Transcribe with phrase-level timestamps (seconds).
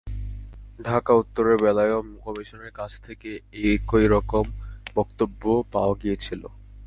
[0.79, 3.29] ঢাকা উত্তরের বেলায়ও কমিশনের কাছ থেকে
[3.67, 4.55] একই রকমের
[4.95, 5.41] বক্তব্য
[5.71, 6.43] পাওয়া গিয়েছিল।